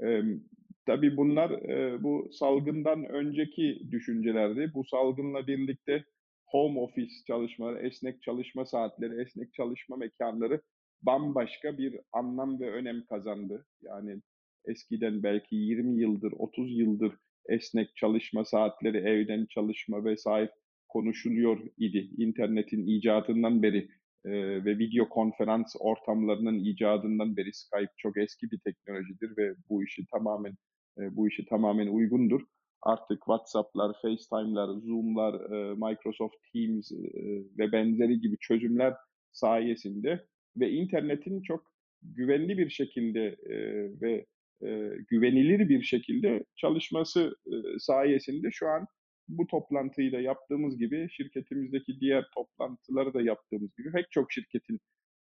[0.00, 0.40] Emm,
[0.86, 4.70] tabii bunlar, eee, bu salgından önceki düşüncelerdi.
[4.74, 6.04] Bu salgınla birlikte
[6.46, 10.60] home office çalışmaları, esnek çalışma saatleri, esnek çalışma mekânları
[11.02, 13.66] bambaşka bir anlam ve önem kazandı.
[13.82, 14.22] Yani
[14.64, 17.14] eskiden belki 20 yıldır, 30 yıldır
[17.48, 20.26] esnek çalışma saatleri, evden çalışma vs.
[20.88, 22.10] konuşuluyor idi.
[22.18, 23.88] İnternetin icadından beri,
[24.26, 30.06] eee, ve video konferans ortamlarının icadından beri Skype çok eski bir teknolojidir ve bu işi
[30.12, 30.52] tamamen,
[30.98, 32.40] eee, bu işe tamamen uygundur.
[32.82, 38.94] Artık WhatsApp'lar, FaceTime'lar, Zoom'lar, eee, Microsoft Teams, eee, ve benzeri gibi çözümler
[39.32, 40.26] sayesinde
[40.56, 41.64] ve internetin çok
[42.02, 44.26] güvenli bir şekilde, eee, ve,
[44.62, 48.86] eee, güvenilir bir şekilde çalışması, ııı, sayesinde şu an
[49.28, 54.78] bu toplantıyı da yaptığımız gibi, şirketimizdeki diğer toplantıları da yaptığımız gibi pek çok şirketin,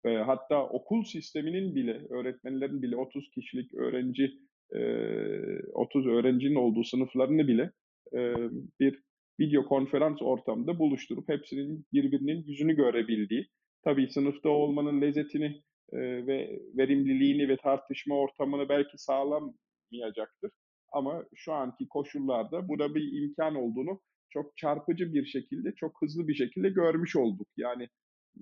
[0.05, 4.31] eee, hatta okul sisteminin bile, öğretmenlerin bile 30 kişilik öğrenci,
[4.75, 7.71] eee, 30 öğrencinin olduğu sınıflarını bile,
[8.13, 8.35] eee,
[8.79, 8.99] bir
[9.39, 13.47] video konferans ortamında buluşturup hepsinin birbirinin yüzünü görebildiği,
[13.83, 15.61] tabii sınıfta olmanın lezzetini,
[15.93, 20.51] eee, ve verimliliğini ve tartışma ortamını belki sağlamayacaktır
[20.91, 26.33] ama şu anki koşullarda buna bir imkân olduğunu çok çarpıcı bir şekilde, çok hızlı bir
[26.35, 27.47] şekilde görmüş olduk.
[27.57, 27.89] Yani,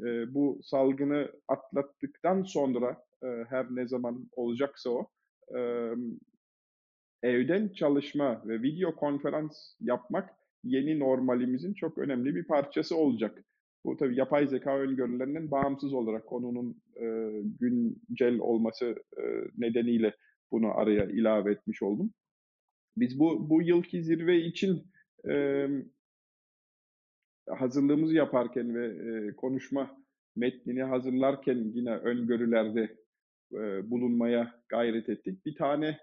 [0.05, 5.07] eee, bu salgını atlattıktan sonra, eee, her ne zaman olacaksa o,
[5.55, 6.17] emm,
[7.23, 10.29] evden çalışma ve video konferans yapmak
[10.63, 13.43] yeni normalimizin çok önemli bir parçası olacak.
[13.85, 20.15] Bu tabii yapay zekâ öngörülerinden bağımsız olarak konunun, eee, güncel olması, eee, nedeniyle
[20.51, 22.13] bunu araya ilave etmiş oldum.
[22.97, 24.83] Biz bu bu yılki zirve için,
[25.25, 25.83] emm
[27.49, 29.97] hazırlığımızı yaparken ve, eee, konuşma
[30.35, 32.95] metnini hazırlarken yine öngörülerde,
[33.53, 35.45] eee, bulunmaya gayret ettik.
[35.45, 35.99] Bir tane,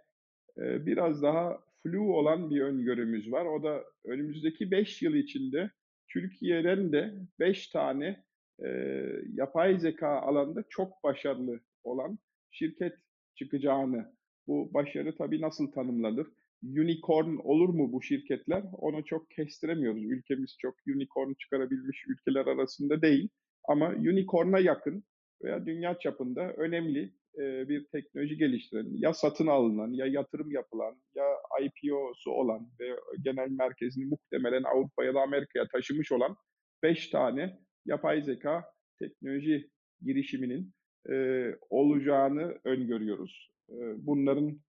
[0.59, 3.47] eee, biraz daha flu olan bir öngörümüz var.
[3.47, 5.71] O da önümüzdeki 5 yıl içinde
[6.09, 8.25] Türkiye'den de 5 tane,
[8.63, 12.19] eee, yapay zekâ alanında çok başarılı olan
[12.51, 12.95] şirket
[13.35, 14.15] çıkacağını.
[14.47, 16.27] Bu başarı tabii nasıl tanımlanır?
[16.63, 18.65] Unicorn olur mu bu şirketler?
[18.73, 20.05] Onu çok kestiremiyoruz.
[20.05, 23.29] Ülkemiz çok unicorn çıkarabilmiş ülkeler arasında değil
[23.69, 25.05] ama unicorn'a yakın
[25.45, 31.25] veya dünya çapında önemli, bir teknoloji geliştiren, ya satın alınan ya yatırım yapılan ya
[31.63, 36.37] IPO'su olan ve genel merkezini muhtemelen Avrupa ya da Amerika'ya taşımış olan
[36.83, 38.65] 5 tane yapay zekâ
[38.99, 39.71] teknoloji
[40.03, 40.73] girişiminin,
[41.09, 43.51] eee, olacağını öngörüyoruz.
[43.71, 44.61] Eee, bunların,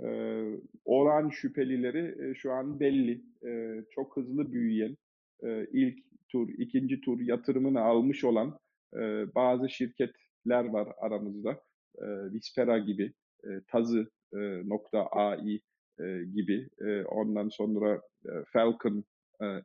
[0.00, 3.22] eee, olağan şüphelileri, eee, şu an belli.
[3.44, 4.96] Eee, çok hızlı büyüyen,
[5.44, 8.58] e, ilk tur, ikinci tur yatırımını almış olan
[8.96, 9.00] e,
[9.34, 11.52] bazı şirketler var aramızda.
[11.98, 13.12] E, Vispera gibi,
[13.44, 15.60] e, Tazı e, nokta AI
[16.00, 19.04] e, gibi, e, ondan sonra e, Falcon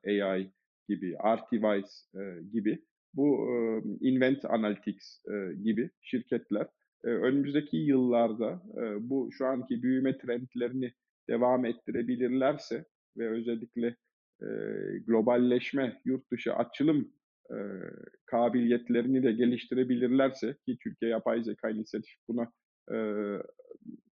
[0.05, 0.51] e, AI
[0.89, 2.21] gibi, Artivice e,
[2.53, 2.83] gibi.
[3.13, 3.47] Bu
[4.01, 6.67] Invent Analytics e, gibi şirketler.
[7.03, 8.61] E, önümüzdeki yıllarda
[8.99, 10.93] bu şu anki büyüme trendlerini
[11.29, 12.85] devam ettirebilirlerse
[13.17, 13.95] ve özellikle
[15.07, 17.13] globalleşme, yurt dışı açılım
[18.25, 22.51] kabiliyetlerini de geliştirebilirlerse ki Türkiye Yapay Zeka İnisiyatifi buna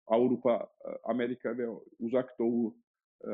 [0.06, 0.68] Avrupa,
[1.04, 2.76] Amerika ve Uzak Doğu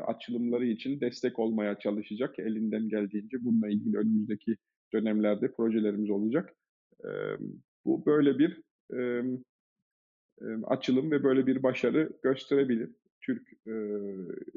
[0.07, 2.39] açılımları için destek olmaya çalışacak.
[2.39, 4.57] Elinden geldiğince bununla ilgili önümüzdeki
[4.95, 6.55] dönemlerde projelerimiz olacak.
[7.05, 7.11] E,
[7.85, 8.63] bu böyle bir
[8.95, 9.23] e,
[10.65, 12.91] açılım ve böyle bir başarı gösterebilir.
[13.21, 13.49] Türk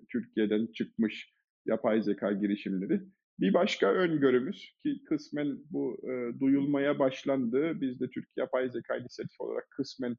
[0.09, 1.33] Türkiye'den çıkmış
[1.65, 3.01] yapay zeka girişimleri.
[3.39, 7.81] Bir başka öngörümüz ki kısmen bu e, duyulmaya başlandı.
[7.81, 10.15] Biz de Türk Yapay Zeka İnisiyatifi olarak kısmen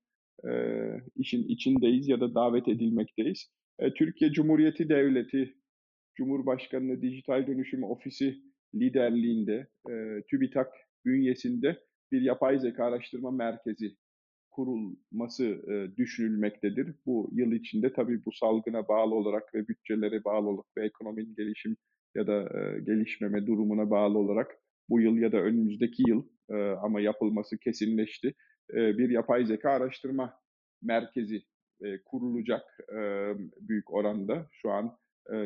[0.48, 0.50] e,
[1.16, 3.50] işin içindeyiz ya da davet edilmekteyiz.
[3.78, 5.54] E, Türkiye Cumhuriyeti Devleti
[6.14, 8.36] Cumhurbaşkanlığı Dijital Dönüşüm Ofisi
[8.74, 10.72] liderliğinde e, TÜBİTAK
[11.04, 13.96] bünyesinde bir yapay zeka araştırma merkezi
[14.50, 16.94] kurulması e, düşünülmektedir.
[17.06, 21.76] Bu yıl içinde tabii bu salgına bağlı olarak ve bütçelere bağlı olarak ve ekonominin gelişim
[22.14, 22.48] ya da
[22.86, 24.58] gelişmeme durumuna bağlı olarak
[24.88, 26.26] bu yıl ya da önümüzdeki yıl
[26.82, 28.34] ama yapılması kesinleşti.
[28.72, 30.40] Bir yapay zeka araştırma
[30.82, 31.42] merkezi
[32.04, 32.64] kurulacak
[33.60, 34.46] büyük oranda.
[34.52, 34.98] Şu an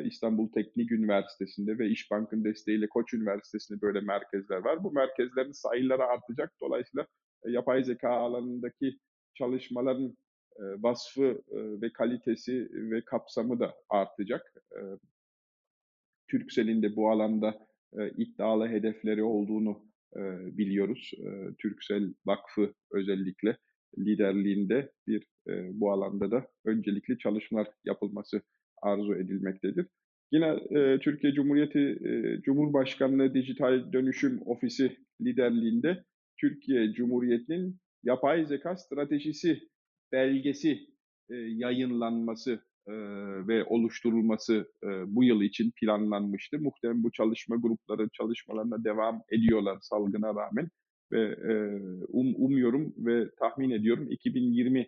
[0.04, 4.84] İstanbul Teknik Üniversitesi'nde ve İşbank'ın desteğiyle Koç Üniversitesi'nde böyle merkezler var.
[4.84, 6.52] Bu merkezlerin sayıları artacak.
[6.60, 7.06] Dolayısıyla
[7.46, 8.98] yapay zeka alanındaki
[9.34, 10.16] çalışmaların
[10.56, 14.42] e, vasfı ve kalitesi ve kapsamı da artacak.
[14.72, 14.80] E,
[16.28, 17.66] Türksel'in de bu alanda
[17.98, 19.90] e, iddialı hedefleri olduğunu
[20.58, 21.10] biliyoruz.
[21.58, 23.56] Türksel Vakfı özellikle
[23.98, 28.42] liderliğinde bir e, bu alanda da öncelikli çalışmalar yapılması
[28.82, 29.86] arzu edilmektedir.
[30.32, 36.04] Yine e, Türkiye Cumhuriyeti e, Cumhurbaşkanlığı Dijital Dönüşüm Ofisi liderliğinde
[36.40, 39.60] Türkiye Cumhuriyeti'nin yapay zeka stratejisi
[40.12, 40.78] belgesi
[41.30, 42.52] e, yayınlanması
[42.88, 42.92] e,
[43.48, 46.58] ve oluşturulması e, bu yıl için planlanmıştı.
[46.58, 50.68] Muhtemelen bu çalışma grupları çalışmalarına devam ediyorlar salgına rağmen
[51.12, 51.54] ve e,
[52.08, 54.86] um, umuyorum ve tahmin ediyorum 2020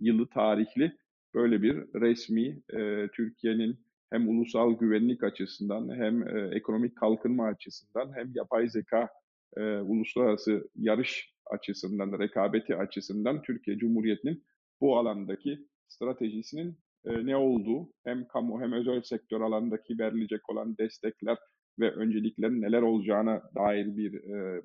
[0.00, 0.96] yılı tarihli
[1.34, 3.78] böyle bir resmi e, Türkiye'nin
[4.12, 9.08] hem ulusal güvenlik açısından hem e, ekonomik kalkınma açısından hem yapay zeka
[9.56, 14.44] e, uluslararası yarış açısından, rekabeti açısından Türkiye Cumhuriyeti'nin
[14.80, 15.58] bu alandaki
[15.88, 21.38] stratejisinin e, ne olduğu hem kamu hem özel sektör alandaki verilecek olan destekler
[21.78, 24.62] ve önceliklerin neler olacağına dair bir e,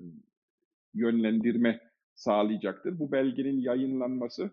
[0.94, 1.80] yönlendirme
[2.14, 2.98] sağlayacaktır.
[2.98, 4.50] Bu belgenin yayınlanması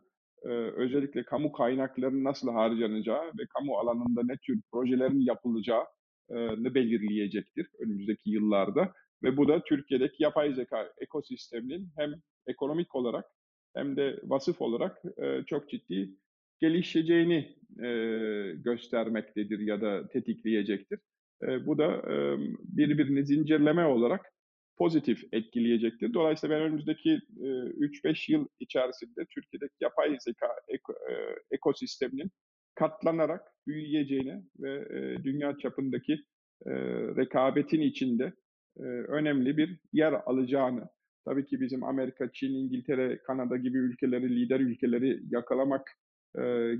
[0.75, 8.93] özellikle kamu kaynaklarının nasıl harcanacağı ve kamu alanında ne tür projelerin yapılacağını belirleyecektir önümüzdeki yıllarda.
[9.23, 12.11] Ve bu da Türkiye'deki yapay zeka ekosisteminin hem
[12.47, 13.25] ekonomik olarak
[13.75, 15.01] hem de vasıf olarak
[15.47, 16.09] çok ciddi
[16.59, 17.55] gelişeceğini
[18.63, 20.99] göstermektedir ya da tetikleyecektir.
[21.65, 22.03] Bu da
[22.59, 24.21] birbirini zincirleme olarak
[24.77, 26.13] pozitif etkileyecektir.
[26.13, 30.93] Dolayısıyla ben önümüzdeki e, 3-5 yıl içerisinde Türkiye'deki yapay zeka eko,
[31.51, 32.31] ekosisteminin
[32.75, 34.85] katlanarak büyüyeceğini ve
[35.23, 36.23] dünya çapındaki
[37.17, 38.33] rekabetin içinde
[39.07, 40.89] önemli bir yer alacağını,
[41.25, 45.91] tabii ki bizim Amerika, Çin, İngiltere, Kanada gibi ülkeleri, lider ülkeleri yakalamak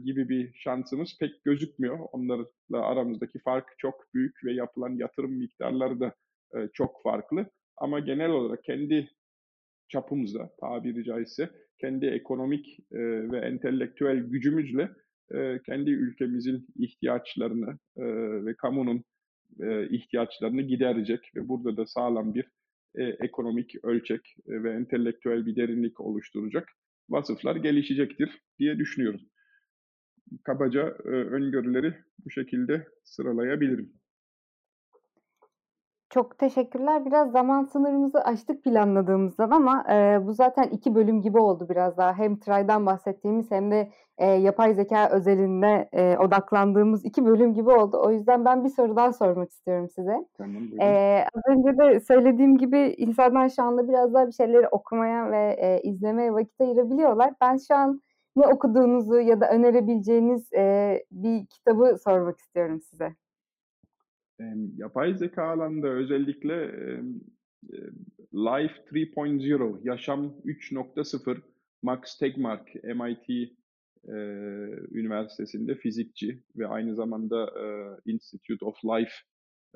[0.04, 2.00] gibi bir şansımız pek gözükmüyor.
[2.12, 6.16] Onlarla aramızdaki fark çok büyük ve yapılan yatırım miktarları da
[6.74, 7.46] çok farklı.
[7.78, 9.10] Ama genel olarak kendi
[9.88, 11.50] çapımızda tabiri caizse
[11.82, 13.00] kendi ekonomik e,
[13.32, 14.90] ve entelektüel gücümüzle
[15.34, 18.06] e, kendi ülkemizin ihtiyaçlarını e,
[18.46, 19.04] ve kamunun
[19.60, 22.46] e, ihtiyaçlarını giderecek ve burada da sağlam bir
[22.96, 26.70] e, ekonomik ölçek e, ve entelektüel bir derinlik oluşturacak
[27.10, 29.22] vasıflar gelişecektir diye düşünüyorum.
[30.44, 31.94] Kabaca e, öngörüleri
[32.26, 33.94] bu şekilde sıralayabilirim.
[36.16, 37.06] Çok teşekkürler.
[37.06, 42.14] Biraz zaman sınırımızı aştık planladığımızdan ama e, bu zaten iki bölüm gibi oldu biraz daha.
[42.14, 48.02] Hem Tray'dan bahsettiğimiz hem de e, yapay zeka özelinde e, odaklandığımız iki bölüm gibi oldu.
[48.04, 50.26] O yüzden ben bir soru daha sormak istiyorum size.
[50.38, 55.32] Tamam, e, az önce de söylediğim gibi insanlar şu anda biraz daha bir şeyleri okumaya
[55.32, 57.34] ve e, izlemeye vakit ayırabiliyorlar.
[57.42, 58.02] Ben şu an
[58.36, 63.16] ne okuduğunuzu ya da önerebileceğiniz e, bir kitabı sormak istiyorum size.
[64.78, 66.72] Yapay zeka alanında özellikle
[68.34, 71.42] Life 3.0, Yaşam 3.0,
[71.82, 73.30] Max Tegmark, MIT
[74.08, 74.16] e,
[74.92, 77.66] Üniversitesi'nde fizikçi ve aynı zamanda e,
[78.12, 79.14] Institute of Life,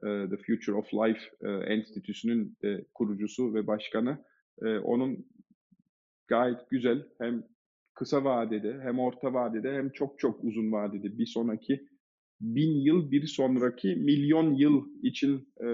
[0.04, 4.26] e, The Future of Life e, Enstitüsü'nün e, kurucusu ve başkanı.
[4.62, 5.26] E, onun
[6.28, 7.44] gayet güzel hem
[7.94, 11.88] kısa vadede hem orta vadede hem çok çok uzun vadede bir sonraki
[12.42, 15.68] bin yıl bir sonraki milyon yıl için e,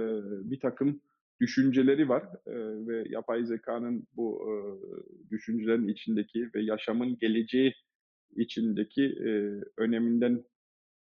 [0.50, 1.02] bir takım
[1.42, 2.54] düşünceleri var e,
[2.88, 4.54] ve yapay zekanın bu e,
[5.32, 7.74] düşüncelerin içindeki ve yaşamın geleceği
[8.36, 9.30] içindeki e,
[9.78, 10.44] öneminden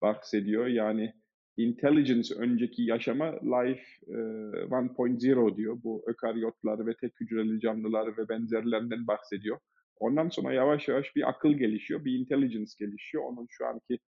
[0.02, 0.66] bahsediyor.
[0.66, 1.14] Yani
[1.56, 5.78] intelligence önceki yaşama life e, 1.0 diyor.
[5.84, 9.58] Bu ökaryotlar ve tek hücreli canlılar ve benzerlerinden bahsediyor.
[9.96, 13.24] Ondan sonra yavaş yavaş bir akıl gelişiyor, bir intelligence gelişiyor.
[13.24, 13.98] Onun şu anki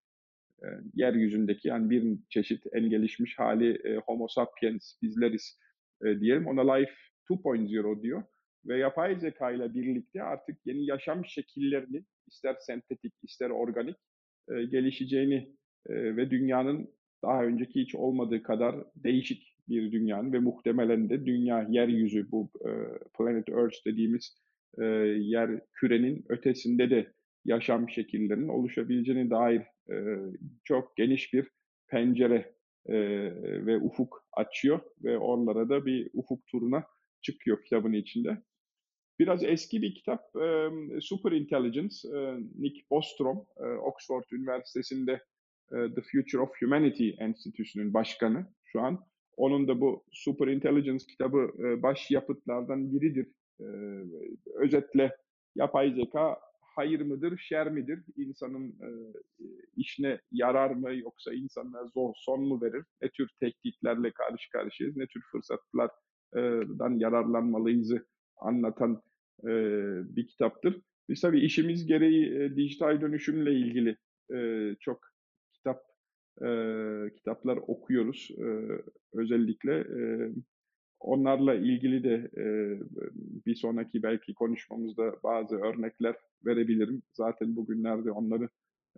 [0.63, 5.59] e, yeryüzündeki yani bir çeşit en gelişmiş hali e, Homo sapiens bizleriz
[6.05, 6.47] e, diyelim.
[6.47, 6.93] Ona Life
[7.29, 8.23] 2.0 diyor.
[8.65, 13.95] Ve yapay zeka ile birlikte artık yeni yaşam şekillerinin ister sentetik ister organik
[14.49, 15.55] e, gelişeceğini
[15.89, 16.89] e, ve dünyanın
[17.23, 22.69] daha önceki hiç olmadığı kadar değişik bir dünyanın ve muhtemelen de dünya yeryüzü bu e,
[23.17, 24.37] planet Earth dediğimiz
[24.77, 24.85] e,
[25.17, 27.13] yer kürenin ötesinde de
[27.47, 29.95] yaşam şekillerinin oluşabileceğine dair e,
[30.63, 31.47] çok geniş bir
[31.87, 32.95] pencere e,
[33.65, 36.83] ve ufuk açıyor ve onlara da bir ufuk turuna
[37.21, 38.37] çıkıyor kitabın içinde.
[39.19, 40.69] Biraz eski bir kitap, e,
[41.01, 45.11] Super Intelligence, e, Nick Bostrom, e, Oxford Üniversitesi'nde
[45.71, 48.99] e, The Future of Humanity Enstitüsü'nün başkanı şu an.
[49.37, 53.27] Onun da bu Super Intelligence kitabı e, baş yapıtlardan biridir.
[53.59, 53.65] E,
[54.55, 55.17] özetle
[55.55, 56.46] yapay zeka
[56.77, 57.99] hayır mıdır, şer midir?
[58.17, 58.89] İnsanın e,
[59.75, 62.83] işine yarar mı yoksa insanlara zor son mu verir?
[63.01, 67.93] Ne tür tehditlerle karşı karşıyayız, ne tür fırsatlardan yararlanmalıyız
[68.37, 69.01] anlatan
[69.43, 69.51] e,
[70.15, 70.81] bir kitaptır.
[71.09, 73.97] Biz tabii işimiz gereği e, dijital dönüşümle ilgili
[74.33, 74.99] e, çok
[75.53, 75.83] kitap
[76.41, 76.49] e,
[77.15, 78.31] kitaplar okuyoruz.
[78.37, 78.47] E,
[79.13, 80.31] özellikle e,
[80.99, 82.45] onlarla ilgili de e,
[83.45, 87.01] bir sonraki belki konuşmamızda bazı örnekler verebilirim.
[87.13, 88.49] Zaten bugünlerde onları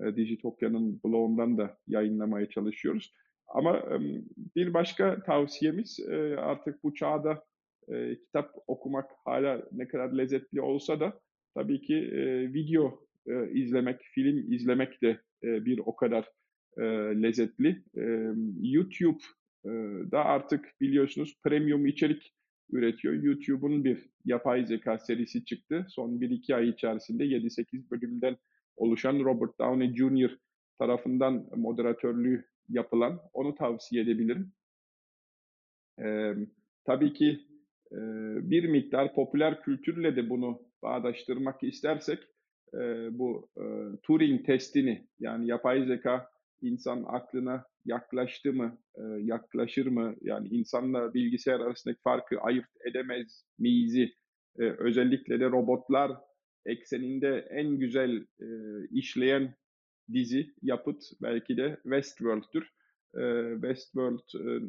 [0.02, 3.14] e, Dijitopya'nın blogundan da yayınlamaya çalışıyoruz.
[3.48, 4.00] Ama e,
[4.56, 7.44] bir başka tavsiyemiz e, artık bu çağda
[7.88, 11.20] e, kitap okumak hala ne kadar lezzetli olsa da
[11.56, 16.30] tabii ki e, video e, izlemek, film izlemek de e, bir o kadar
[16.78, 16.84] e,
[17.24, 17.84] lezzetli.
[17.98, 19.24] E, YouTube
[20.12, 22.34] da artık biliyorsunuz premium içerik
[22.72, 23.14] üretiyor.
[23.14, 25.86] YouTube'un bir yapay zeka serisi çıktı.
[25.90, 28.38] Son 1-2 ay içerisinde 7-8 bölümden
[28.78, 30.38] oluşan Robert Downey Jr.
[30.80, 33.20] tarafından moderatörlüğü yapılan.
[33.34, 34.52] Onu tavsiye edebilirim.
[36.02, 36.34] Ee,
[36.86, 37.40] tabii ki
[37.92, 37.98] e,
[38.50, 42.20] bir miktar popüler kültürle de bunu bağdaştırmak istersek
[42.74, 42.80] e,
[43.20, 43.64] bu e,
[44.04, 46.30] Turing testini yani yapay zeka
[46.62, 50.16] insan aklına yaklaştı mı, e, yaklaşır mı?
[50.22, 53.96] Yani insanla bilgisayar arasındaki farkı ayırt edemez miyiz?
[54.60, 56.12] E, özellikle de robotlar
[56.66, 58.48] ekseninde en güzel e,
[58.92, 59.56] işleyen
[60.14, 62.70] dizi, yapıt belki de Westworld'tür.
[63.18, 64.20] E, Westworld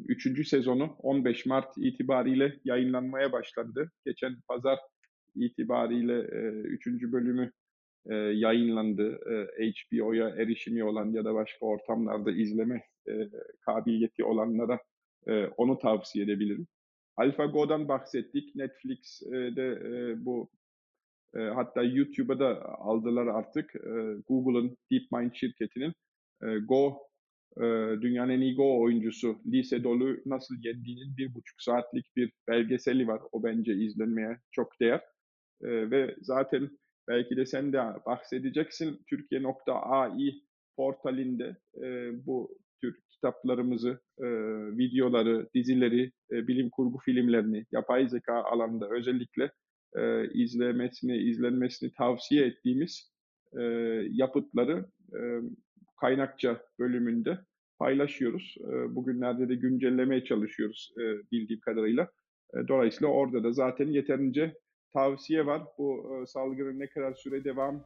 [0.07, 0.39] 3.
[0.39, 3.91] E, sezonu 15 Mart itibariyle yayınlanmaya başlandı.
[4.05, 4.79] Geçen pazar
[5.35, 6.19] itibariyle
[6.63, 6.87] 3.
[6.87, 7.51] E, bölümü
[8.09, 9.19] e, yayınlandı.
[9.59, 13.13] E, HBO'ya erişimi olan ya da başka ortamlarda izleme e,
[13.65, 14.79] kabiliyeti olanlara
[15.27, 16.67] e, onu tavsiye edebilirim.
[17.17, 18.55] AlphaGo'dan bahsettik.
[18.55, 20.49] Netflix'de e, bu
[21.35, 23.75] e, hatta YouTube'a da aldılar artık.
[23.75, 23.89] E,
[24.27, 25.93] Google'ın DeepMind şirketinin
[26.43, 27.11] e, Go
[27.57, 27.61] e,
[28.01, 33.21] dünyanın en iyi Go oyuncusu Lise Dolu nasıl yendiğinin bir buçuk saatlik bir belgeseli var.
[33.31, 35.01] O bence izlenmeye çok değer.
[35.63, 36.69] E, ve zaten
[37.07, 39.01] belki de sen de bahsedeceksin.
[39.09, 40.33] Türkiye.ai
[40.77, 44.27] portalinde e, bu tür kitaplarımızı, e,
[44.77, 49.51] videoları, dizileri, e, bilim kurgu filmlerini, yapay zeka alanında özellikle
[49.95, 53.11] e, izlemesini, izlenmesini tavsiye ettiğimiz
[53.59, 53.63] e,
[54.11, 55.19] yapıtları e,
[56.01, 57.39] kaynakça bölümünde
[57.79, 58.55] paylaşıyoruz.
[58.59, 61.01] E, bugünlerde de güncellemeye çalışıyoruz e,
[61.31, 62.03] bildiğim kadarıyla.
[62.53, 64.53] E, dolayısıyla orada da zaten yeterince
[64.93, 65.61] tavsiye var.
[65.77, 67.83] Bu e, salgının ne kadar süre devam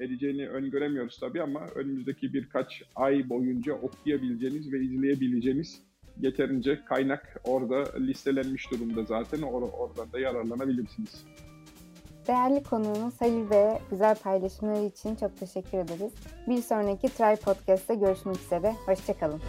[0.00, 5.82] edeceğini öngöremiyoruz tabii ama önümüzdeki birkaç ay boyunca okuyabileceğiniz ve izleyebileceğiniz
[6.20, 9.40] yeterince kaynak orada listelenmiş durumda zaten.
[9.40, 11.24] Or- oradan da yararlanabilirsiniz.
[12.28, 16.12] Değerli konuğumuz Halil ve güzel paylaşımları için çok teşekkür ederiz.
[16.48, 18.74] Bir sonraki Try Podcast'te görüşmek üzere.
[18.86, 19.40] Hoşçakalın.